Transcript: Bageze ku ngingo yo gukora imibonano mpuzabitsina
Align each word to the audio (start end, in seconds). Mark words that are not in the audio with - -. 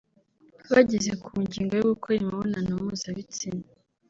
Bageze 0.71 1.11
ku 1.23 1.31
ngingo 1.43 1.73
yo 1.79 1.85
gukora 1.93 2.15
imibonano 2.19 2.71
mpuzabitsina 2.83 3.65